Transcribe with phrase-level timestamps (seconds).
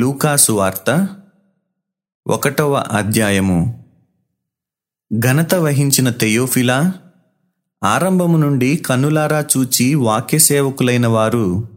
[0.00, 1.08] లూకాసు వార్త
[2.26, 3.84] ఒకటవ అధ్యాయము.
[5.18, 6.92] ఘనత వహించిన తెయోఫిలా
[7.84, 11.68] ఆరంభము నుండి కన్నులారా చూచి వాక్య సేవకులైన వారు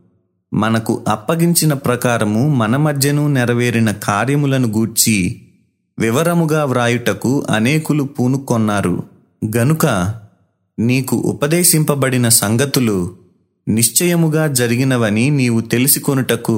[0.53, 5.41] మనకు అప్పగించిన ప్రకారము మన మధ్యను నెరవేరిన కార్యములను గూర్చి
[5.99, 9.03] వివరముగా వ్రాయుటకు అనేకులు పూనుకొన్నారు
[9.57, 9.85] గనుక
[10.79, 13.15] నీకు ఉపదేశింపబడిన సంగతులు
[13.69, 16.57] నిశ్చయముగా జరిగినవని నీవు తెలుసుకొనుటకు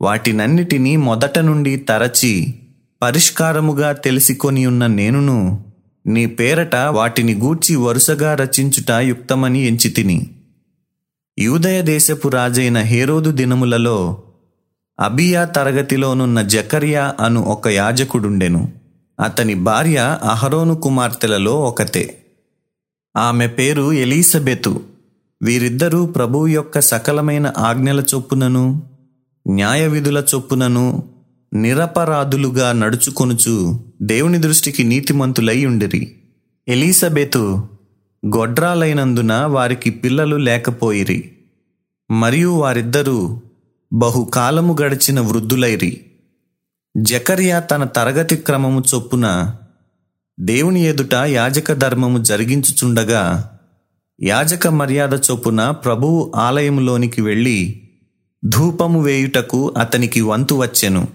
[0.00, 2.54] వాటినన్నిటినీ మొదట నుండి తరచి
[3.02, 5.64] పరిష్కారముగా తెలిసికొని ఉన్న నేనును
[6.06, 10.30] నీ పేరట వాటిని గూర్చి వరుసగా రచించుట యుక్తమని ఎంచితిని.
[11.38, 14.22] యూదయ దేశపు రాజైన హేరోదు దినములలో
[15.00, 18.72] అబియా తరగతిలోనున్న జకర్యా అను ఒక యాజకుడుండెను.
[19.24, 22.24] అతని భార్య అహరోను కుమార్తెలలో ఒకతే.
[23.16, 24.80] ఆమె పేరు ఎలీసబెతు.
[25.42, 28.82] వీరిద్దరూ ప్రభువు యొక్క సకలమైన ఆజ్ఞల చొప్పునను
[29.50, 31.02] న్యాయ విధుల చొప్పునను
[31.54, 36.16] నిరపరాధులుగా నడుచుకొనుచు దేవుని దృష్టికి నీతిమంతులై ఉండిరి.
[36.68, 37.68] ఎలీసబెతు
[38.36, 41.32] గొడ్రాలైనందున వారికి పిల్లలు లేకపోయిరి.
[42.10, 43.40] మరియు వారిద్దరూ
[43.92, 46.00] బహుకాలము గడిచిన వృద్ధులైరి.
[46.96, 49.54] జకర్యా తన తరగతి క్రమము చొప్పున
[50.40, 53.50] దేవుని ఎదుట యాజక ధర్మము జరిగించుచుండగా
[54.22, 57.89] యాజక మర్యాద చొప్పున ప్రభువు ఆలయంలోనికి వెళ్ళి
[58.44, 61.08] ధూపము వేయుటకు అతనికి వంతు వచ్చెను.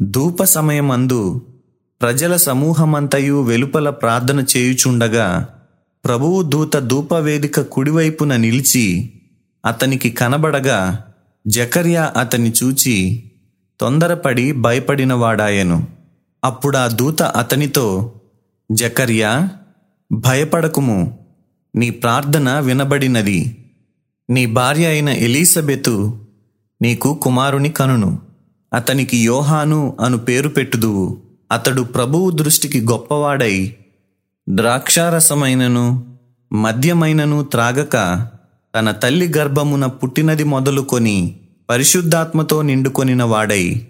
[0.00, 1.42] ధూప సమయమందు
[2.02, 5.48] ప్రజల సమూహమంతయు వెలుపల ప్రార్థన చేయుచుండగా
[6.04, 9.12] ప్రభువు దూత ధూపవేదిక కుడివైపున నిలిచి
[9.66, 11.04] అతనికి కనబడగా
[11.46, 13.24] జకర్యా అతని చూచి
[13.80, 15.86] తొందరపడి భయపడినవాడాయను.
[16.44, 18.12] అప్పుడా దూత అతనితో
[18.72, 19.48] జకర్యా
[20.12, 21.18] భయపడకుము.
[21.76, 23.56] నీ ప్రార్థన వినబడినది.
[24.30, 26.27] నీ భార్య అయిన ఎలీసబెతు
[26.82, 28.18] నీకు కుమారుని కనును.
[28.72, 31.18] అతనికి యోహాను అను పేరు పెట్టుదువు.
[31.52, 33.74] అతడు ప్రభువు దృష్టికి గొప్పవాడై
[34.48, 36.04] ద్రాక్షారసమైనను
[36.52, 38.26] మద్యమైనను త్రాగక
[38.76, 41.40] తన తల్లి గర్భమున పుట్టినది మొదలుకొని
[41.70, 43.86] పరిశుద్ధాత్మతో నిండుకొనిన వాడై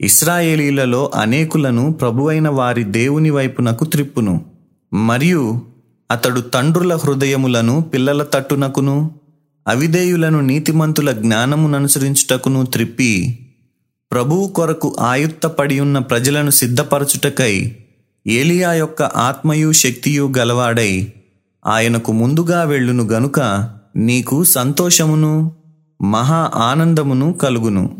[0.00, 4.44] ఇస్రాయేలీలలో అనేకులను ప్రభువైన వారి దేవుని వైపునకు త్రిప్పును.
[4.94, 5.60] మరియు
[6.10, 9.10] అతడు తండ్రుల హృదయములను పిల్లల తట్టునకును
[9.68, 13.38] అవిధేయులను నీతిమంతుల జ్ఞానముననుసరించుటకును త్రిప్పి
[14.12, 17.76] ప్రభువు కొరకు ఆయుత్తపడి ఉన్న ప్రజలను సిద్ధపరచుటకై
[18.26, 21.12] ఏలియా యొక్క ఆత్మయు శక్తియు గలవాడై
[21.66, 23.40] ఆయనకు ముందుగా వెళ్ళును గనుక
[23.96, 25.52] నీకు సంతోషమును
[26.02, 27.96] మహా ఆనందమును కలుగును.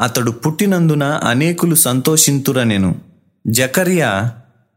[0.00, 2.94] అతడు పుట్టినందున అనేకులు సంతోషింతురనెను.
[3.46, 4.32] జకర్యా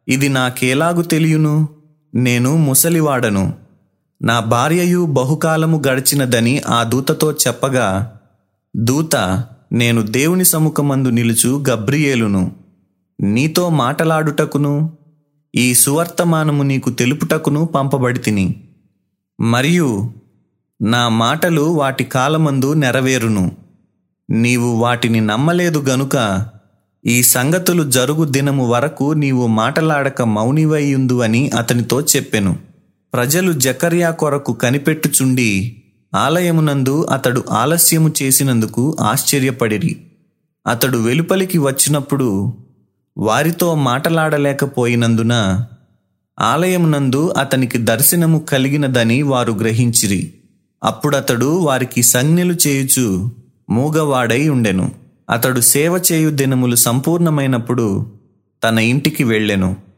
[0.07, 1.69] ఇది నాకేలాగు తెలియను?
[2.16, 3.53] నేను ముసలివాడను.
[4.21, 8.17] నా భార్యయు బహుకాలము గడిచినదని ఆ దూతతో చెప్పగా
[8.75, 9.15] దూత
[9.71, 12.51] నేను దేవుని సముఖమందు నిలుచు గబ్రియేలును.
[13.21, 14.91] నీతో మాటలాడుటకును
[15.55, 18.63] ఈ సువర్తమానము నీకు తెలుపుటకును పంపబడితిని.
[19.41, 20.13] మరియు
[20.81, 23.51] నా మాటలు వాటి కాలమందు నెరవేరును.
[24.29, 26.45] నీవు వాటిని నమ్మలేదు గనుక
[27.05, 32.70] ఈ సంగతులు జరుగు దినము వరకు నీవు మాటలాడక మౌనివయ్యుందు అని అతనితో చెప్పెను.
[33.13, 35.81] ప్రజలు జకర్యా కొరకు కనిపెట్టుచుండి
[36.16, 39.97] ఆలయమునందు అతడు ఆలస్యము చేసినందుకు ఆశ్చర్యపడిరి.
[40.67, 42.53] అతడు వెలుపలికి వచ్చినప్పుడు
[43.17, 45.66] వారితో మాటలాడలేకపోయినందున
[46.39, 50.33] ఆలయమునందు అతనికి దర్శనము కలిగినదని వారు గ్రహించిరి.
[50.83, 53.31] అప్పుడతడు వారికి సంజ్ఞలు చేయుచు
[53.69, 54.91] మూగవాడై ఉండెను.
[55.29, 58.11] అతడు సేవ చేయు దినములు సంపూర్ణమైనప్పుడు
[58.63, 59.91] తన ఇంటికి వెళ్ళెను.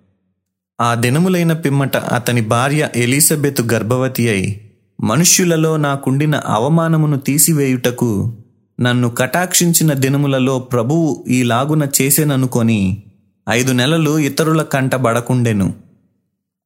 [0.82, 4.72] ఆ దినములైన పిమ్మట అతని భార్య ఎలిజబెత్ గర్భవతి అయి
[5.04, 8.38] మనుష్యులలో నాకుండిన అవమానమును తీసివేయుటకు
[8.80, 13.04] నన్ను కటాక్షించిన దినములలో ప్రభువు ఈలాగున చేసేననుకొని
[13.50, 15.74] ఐదు నెలలు ఇతరుల కంట బడకుండెను.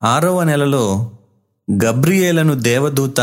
[0.03, 1.11] ఆరవ నెలలో
[1.83, 3.21] గబ్రియేలను దేవదూత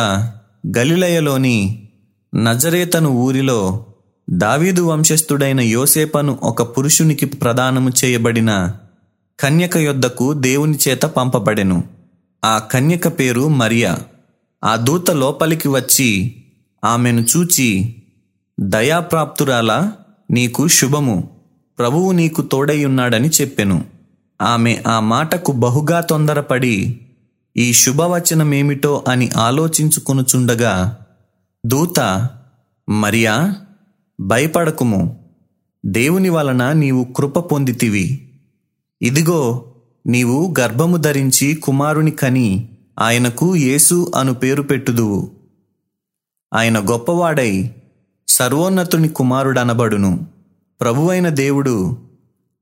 [0.79, 1.87] గలిలయలోని
[2.35, 3.87] నజరేతను ఊరిలో
[4.31, 8.73] దావీదు వంశస్థుడైన యోసేపను ఒక పురుషునికి ప్రదానము చేయబడిన
[9.41, 11.85] కన్యక యొద్దకు దేవుని చేత పంపబడెను.
[12.45, 13.99] ఆ కన్యక పేరు మరియా.
[14.65, 16.37] ఆ దూత లోపలికి వచ్చి
[16.85, 17.97] ఆమెను చూచి
[18.61, 19.93] దయాప్రాప్తురాలా
[20.31, 21.31] నీకు శుభము.
[21.79, 23.85] ప్రభువు నీకు తోడైయున్నాడని చెప్పెను.
[24.43, 27.01] ఆమె ఆ మాటకు బహుగా తొందరపడి
[27.57, 30.97] ఈ శుభవచనమేమిటో అని ఆలోచించుకొనుచుండగా
[31.67, 32.29] దూత
[32.89, 33.55] మరియా
[34.21, 35.25] భయపడకుము.
[35.87, 38.31] దేవుని వలన నీవు కృప పొందితివి.
[39.05, 39.65] ఇదిగో
[40.07, 42.69] నీవు గర్భము ధరించి కుమారుని కని
[42.99, 45.31] ఆయనకు యేసు అను పేరు పెట్టుదువు.
[46.55, 47.71] ఆయన గొప్పవాడై
[48.29, 50.27] సర్వోన్నతుని కుమారుడనబడును.
[50.81, 51.97] ప్రభువైన దేవుడు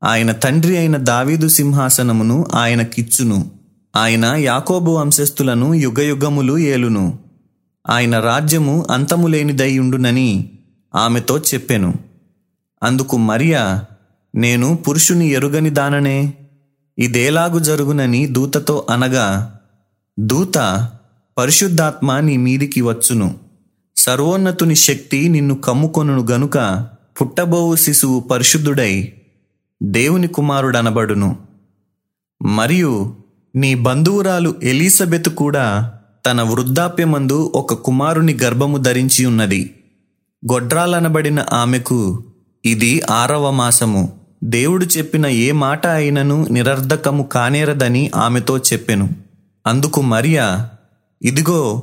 [0.04, 3.50] ఆయన తండ్రి అయిన దావీదు సింహాసనమును ఆయనకిచ్చును.
[3.96, 7.18] ఆయన యాకోబు వంశస్థులను యుగయుగములు ఏలును.
[7.90, 10.50] ఆయన రాజ్యము అంతము లేనిదైయుండునని
[10.94, 11.94] ఆమెతో చెప్పెను.
[12.82, 13.84] అందుకు మరియా
[14.34, 16.34] నేను పురుషుని ఎరుగని దాననే.
[16.98, 19.58] ఇదేలాగు జరుగునని దూతతో అనగా
[20.18, 20.88] దూత
[21.38, 23.34] పరిశుద్ధాత్మ నీ మీదికి వచ్చును.
[23.96, 26.86] సర్వోన్నతుని శక్తి నిన్ను కమ్ముకొనును గనుక
[27.20, 29.12] పుట్టబోవు శిశువు పరిశుద్ధుడై
[29.82, 31.36] దేవుని కుమారుడనబడును.
[32.42, 33.16] మరియు
[33.56, 35.92] నీ బంధువురాలు ఎలీజబెత్ కూడా
[36.26, 39.74] తన వృద్ధాప్యమందు ఒక కుమారుని గర్భము ధరించి ఉన్నది.
[40.52, 42.24] గొడ్రాలనబడిన ఆమెకు
[42.64, 44.21] ఇది ఆరవ మాసము.
[44.44, 49.10] దేవుడు చెప్పిన ఏ మాట అయినను నిరర్ధకము కానేరదని ఆమెతో చెప్పెను.
[49.66, 50.68] అందుకు మరియా
[51.22, 51.82] ఇదిగో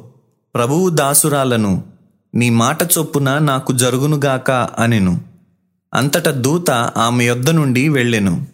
[0.56, 1.84] ప్రభువు దాసురాలను
[2.36, 5.22] నీ మాట చొప్పున నాకు జరుగునుగాక అనెను.
[5.94, 8.48] అంతట దూత ఆమె యొద్ద నుండి వెళ్ళెను.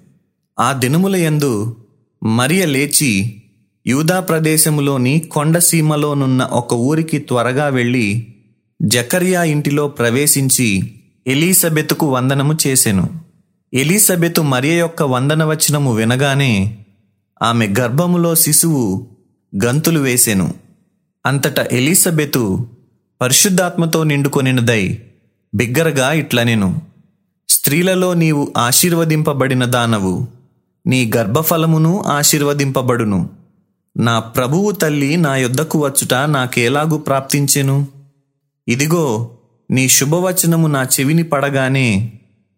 [0.59, 1.75] ఆ దినముల యందు
[2.23, 3.41] మరియ లేచి
[3.87, 8.27] యూదా ప్రదేశములోని కొండసీమలోనున్న ఒక ఊరికి త్వరగా వెళ్ళి
[8.81, 10.91] జకర్యా ఇంటిలో ప్రవేశించి
[11.27, 13.24] ఎలీసబెతుకు వందనము చేసెను.
[13.75, 16.77] ఎలీసబెతు మరియ యొక్క వందనవచనము వినగానే
[17.43, 19.07] ఆమె గర్భములో శిశువు
[19.65, 20.53] గంతులు వేసెను.
[21.25, 22.67] అంతటా ఎలీసబెతు
[23.21, 24.99] పరిశుద్ధాత్మతో నిండుకొనినదై
[25.55, 26.81] బిగ్గరగా ఇట్లనెను.
[27.49, 30.27] స్త్రీలలో నీవు ఆశీర్వదింపబడిన దానవు
[30.87, 33.29] నీ గర్భఫలమును ఆశీర్వదింపబడును.
[33.97, 37.87] నా ప్రభువు తల్లి నా యొద్దకు వచ్చుట నాకేలాగు ప్రాప్తించెను?
[38.67, 39.29] ఇదిగో
[39.71, 42.13] నీ శుభవచనము నా చెవిని పడగానే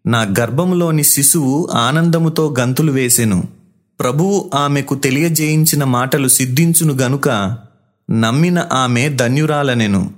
[0.08, 3.44] నా గర్భములోని శిశువు ఆనందముతో గంతులు వేసెను.
[4.00, 7.58] ప్రభువు ఆమెకు తెలియజేయించిన మాటలు సిద్ధించును గనుక
[8.10, 10.10] నమ్మిన ఆమె ధన్యురాలనెను.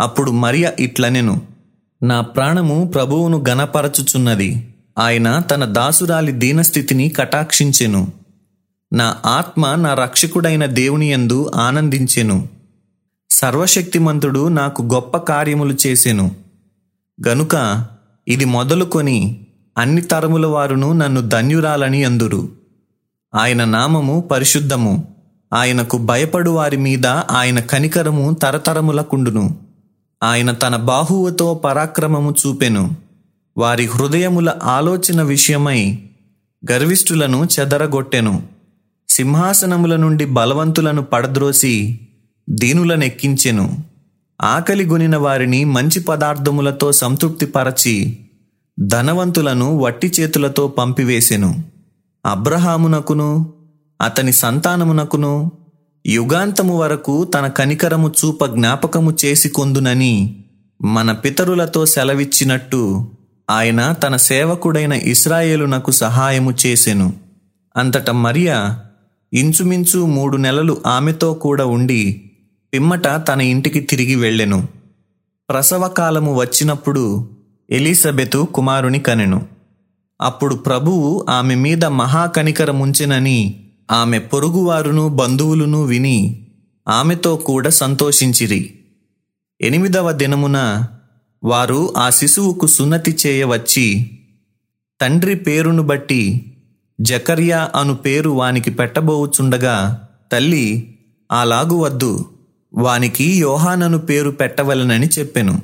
[0.00, 1.42] అప్పుడు మరియ ఇట్లనెను
[2.02, 8.12] నా ప్రాణము ప్రభువును గనపరచుచున్నది ఆయన తన దాసురాలి దీనస్థితిని కటాక్షించెను.
[8.92, 12.48] నా ఆత్మ నా రక్షకుడైన దేవుని యందు ఆనందించెను.
[13.30, 16.30] సర్వశక్తిమంతుడు నాకు గొప్ప కార్యములు చేసెను.
[17.28, 17.86] గనుక
[18.28, 19.40] ఇది మొదలుకొని
[19.78, 22.48] అన్ని తరముల వారును నన్ను ధన్యురాలని అందురు.
[23.34, 25.04] ఆయన నామము పరిశుద్ధము.
[25.54, 29.58] ఆయనకు భయపడు వారి మీద ఆయన కనికరము తరతరములకుండును
[30.22, 32.96] ఆయన తన బాహువుతో పరాక్రమము చూపెను.
[33.58, 35.98] వారి హృదయముల ఆలోచన విషయమై
[36.72, 38.42] గర్విష్ఠులను చెదరగొట్టెను.
[39.08, 42.00] సింహాసనముల నుండి బలవంతులను పడద్రోసి
[42.50, 43.78] దీనులనెక్కించెను.
[44.40, 48.18] ఆకలి గునిన వారిని మంచి పదార్థములతో సంతృప్తిపరచి
[48.80, 51.64] ధనవంతులను వట్టి చేతులతో పంపివేసెను.
[52.26, 53.52] అబ్రహామునకును
[54.00, 55.52] అతని సంతానమునకును
[56.06, 60.44] యుగాంతము వరకు తన కనికరము చూప జ్ఞాపకము చేసి కొందునని
[60.82, 63.10] మన పితరులతో సెలవిచ్చినట్టు
[63.50, 67.12] ఆయన తన సేవకుడైన ఇస్రాయేలునకు సహాయము చేసెను.
[67.76, 68.80] అంతట మరియా
[69.32, 72.27] ఇంచుమించు మూడు నెలలు ఆమెతో కూడా ఉండి
[72.74, 74.68] పిమ్మట తన ఇంటికి తిరిగి వెళ్ళెను.
[75.50, 77.30] ప్రసవకాలము వచ్చినప్పుడు
[77.70, 79.46] ఎలిజబెతు కుమారుని కనెను.
[80.20, 86.46] అప్పుడు ప్రభువు ఆమె మీద మహాకనికరముంచెనని ఆమె పొరుగువారును బంధువులను విని
[86.88, 88.74] ఆమెతో కూడా సంతోషించిరి.
[89.60, 90.86] ఎనిమిదవ దినమున
[91.44, 94.10] వారు ఆ శిశువుకు సున్నతి చేయవచ్చి
[95.00, 96.52] తండ్రి పేరును బట్టి
[97.00, 100.98] జకర్యా అను పేరు వానికి పెట్టబోవుచుండగా తల్లి
[101.32, 102.24] అలాగు వద్దు.
[102.74, 105.62] వానికి యోహానను పేరు పెట్టవలనని చెప్పెను.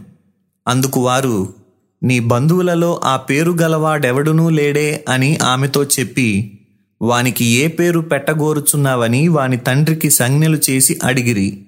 [0.69, 1.55] అందుకు వారు
[2.03, 6.59] నీ బంధువులలో ఆ పేరు గలవాడెవడునూ లేడే అని ఆమెతో చెప్పి
[7.03, 11.67] వానికి ఏ పేరు పెట్టగోరుచున్నావని వాని తండ్రికి సంజ్ఞలు చేసి అడిగిరి.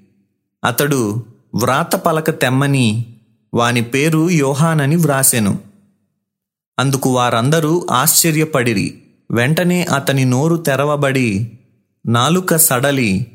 [0.64, 1.24] అతడు
[1.54, 3.06] వ్రాత పలక తెమ్మని
[3.54, 5.58] వాని పేరు యోహానని వ్రాసెను.
[6.78, 8.98] అందుకు వారందరూ ఆశ్చర్యపడిరి.
[9.30, 11.52] వెంటనే అతని నోరు తెరవబడి
[12.06, 13.26] నాలుక సడలి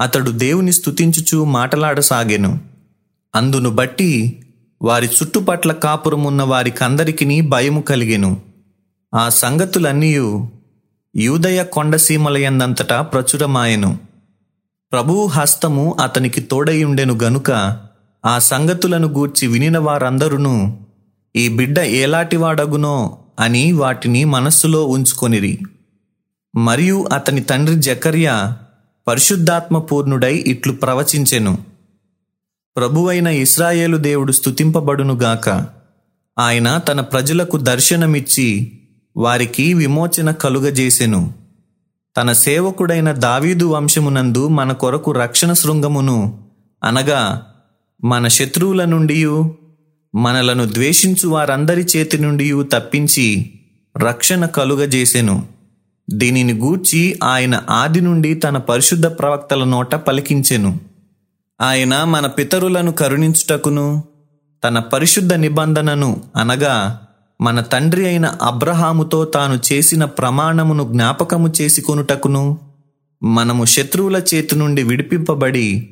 [0.00, 2.60] అతడు దేవుని స్తుతించుచూ మాటలాడసాగెను.
[3.34, 4.40] అందును బట్టి
[4.82, 8.40] వారి చుట్టుపట్ల కాపురమున్న వారికందరికీ భయము కలిగెను.
[9.14, 10.50] ఆ సంగతులన్నీయు
[11.16, 13.98] యూదయ కొండసీమలయందంతటా ప్రచురమాయెను.
[14.92, 17.78] ప్రభువు హస్తము అతనికి తోడయుండెను గనుక
[18.26, 20.76] ఆ సంగతులను గూర్చి వినిన వారందరూ
[21.36, 25.58] ఈ బిడ్డ ఏలాటివాడగునో అని వాటిని మనస్సులో ఉంచుకొనిరి.
[26.56, 28.56] మరియు అతని తండ్రి జకర్యా
[29.06, 31.58] పరిశుద్ధాత్మ పూర్ణుడై ఇట్లు ప్రవచించెను.
[32.76, 35.66] ప్రభువైన ఇస్రాయేలు దేవుడు స్తుతింపబడునుగాక
[36.38, 38.72] ఆయన తన ప్రజలకు దర్శనమిచ్చి
[39.16, 41.34] వారికి విమోచన కలుగజేసెను.
[42.16, 46.44] తన సేవకుడైన దావీదు వంశమునందు మన కొరకు రక్షణ శృంగమును
[46.84, 47.46] అనగా
[48.04, 49.24] మన శత్రువుల నుండి
[50.14, 53.52] మనలను ద్వేషించు వారందరి చేతి నుండి తప్పించి
[53.96, 55.55] రక్షణ కలుగజేసెను.
[56.10, 60.78] దీనిని గూర్చి ఆయన ఆది నుండి తన పరిశుద్ధ ప్రవక్తల నోట పలికించెను.
[61.60, 64.02] ఆయన మన పితరులను కరుణించుటకును
[64.64, 66.98] తన పరిశుద్ధ నిబంధనను అనగా
[67.40, 72.58] మన తండ్రి అయిన అబ్రహాముతో తాను చేసిన ప్రమాణమును జ్ఞాపకము చేసుకొనుటకును
[73.22, 75.90] మనము శత్రువుల చేతి నుండి విడిపింపబడి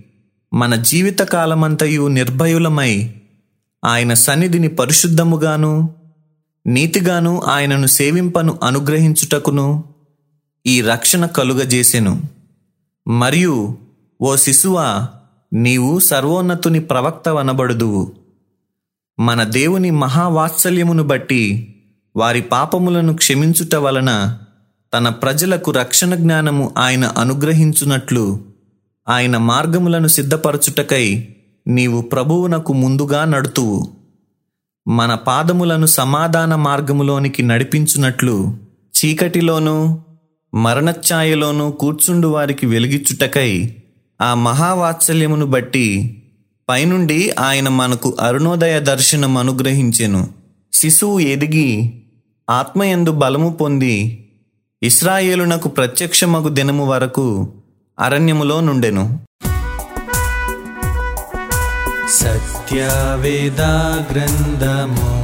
[0.52, 3.14] మన జీవితకాలమంతయు నిర్భయులమై
[3.84, 5.94] ఆయన సన్నిధిని పరిశుద్ధముగాను
[6.66, 9.84] నీతిగాను ఆయనను సేవింపను అనుగ్రహించుటకును
[10.66, 12.22] ఈ రక్షణ కలుగజేసెను.
[13.08, 13.78] మరియు
[14.20, 15.08] ఓ శిశువా
[15.52, 18.12] నీవు సర్వోన్నతుని ప్రవక్త వనబడుదువు.
[19.18, 21.74] మన దేవుని మహావాత్సల్యమును బట్టి
[22.16, 24.38] వారి పాపములను క్షమించుట వలన
[24.94, 28.44] తన ప్రజలకు రక్షణ జ్ఞానము ఆయన అనుగ్రహించునట్లు
[29.08, 31.28] ఆయన మార్గములను సిద్ధపరచుటకై
[31.66, 33.92] నీవు ప్రభువునకు ముందుగా నడుతువు.
[34.88, 38.56] మన పాదములను సమాధాన మార్గములోనికి నడిపించునట్లు
[38.94, 39.98] చీకటిలోనూ
[40.54, 43.76] మరణఛాయలోనూ కూర్చుండు వారికి వెలిగిచ్చుటకై
[44.22, 46.22] ఆ మహావాత్సల్యమును బట్టి
[46.68, 50.28] పైనుండి ఆయన మనకు అరుణోదయ దర్శనం అనుగ్రహించెను.
[50.72, 52.02] శిశువు ఎదిగి
[52.50, 54.28] ఆత్మయందు బలము పొంది
[54.82, 57.52] ఇస్రాయేలునకు ప్రత్యక్షమగు దినము వరకు
[57.98, 59.20] అరణ్యములో నుండెను.
[62.10, 63.60] సత్యవేద
[64.12, 65.23] గ్రంథము